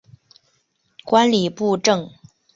[1.03, 2.09] 观礼部政。